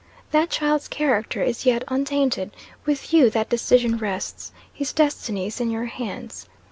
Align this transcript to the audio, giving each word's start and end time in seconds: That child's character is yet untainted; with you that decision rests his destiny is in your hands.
That 0.31 0.49
child's 0.49 0.87
character 0.87 1.43
is 1.43 1.63
yet 1.63 1.83
untainted; 1.87 2.55
with 2.87 3.13
you 3.13 3.29
that 3.29 3.49
decision 3.51 3.99
rests 3.99 4.51
his 4.73 4.93
destiny 4.93 5.45
is 5.45 5.61
in 5.61 5.69
your 5.69 5.85
hands. 5.85 6.47